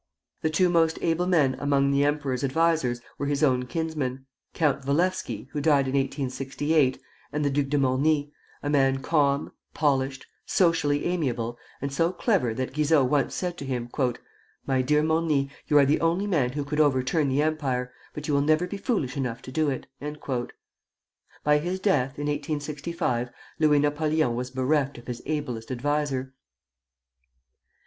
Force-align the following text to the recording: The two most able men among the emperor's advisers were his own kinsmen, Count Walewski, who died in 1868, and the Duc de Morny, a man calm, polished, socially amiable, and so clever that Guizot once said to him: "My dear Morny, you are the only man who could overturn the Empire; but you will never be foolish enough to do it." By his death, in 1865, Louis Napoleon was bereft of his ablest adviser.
The 0.41 0.49
two 0.49 0.67
most 0.67 0.97
able 1.03 1.27
men 1.27 1.55
among 1.59 1.91
the 1.91 2.03
emperor's 2.05 2.43
advisers 2.43 3.01
were 3.19 3.27
his 3.27 3.43
own 3.43 3.67
kinsmen, 3.67 4.25
Count 4.55 4.83
Walewski, 4.83 5.47
who 5.51 5.61
died 5.61 5.87
in 5.87 5.93
1868, 5.93 6.99
and 7.31 7.45
the 7.45 7.51
Duc 7.51 7.67
de 7.67 7.77
Morny, 7.77 8.33
a 8.63 8.69
man 8.71 8.97
calm, 9.03 9.51
polished, 9.75 10.25
socially 10.43 11.05
amiable, 11.05 11.55
and 11.83 11.93
so 11.93 12.11
clever 12.11 12.51
that 12.55 12.73
Guizot 12.73 13.11
once 13.11 13.35
said 13.35 13.59
to 13.59 13.63
him: 13.65 13.91
"My 14.65 14.81
dear 14.81 15.03
Morny, 15.03 15.51
you 15.67 15.77
are 15.77 15.85
the 15.85 16.01
only 16.01 16.25
man 16.25 16.53
who 16.53 16.65
could 16.65 16.79
overturn 16.79 17.29
the 17.29 17.43
Empire; 17.43 17.93
but 18.15 18.27
you 18.27 18.33
will 18.33 18.41
never 18.41 18.65
be 18.65 18.77
foolish 18.77 19.15
enough 19.15 19.43
to 19.43 19.51
do 19.51 19.69
it." 19.69 19.85
By 21.43 21.59
his 21.59 21.79
death, 21.79 22.17
in 22.17 22.25
1865, 22.25 23.29
Louis 23.59 23.77
Napoleon 23.77 24.33
was 24.33 24.49
bereft 24.49 24.97
of 24.97 25.05
his 25.05 25.21
ablest 25.27 25.69
adviser. 25.69 26.33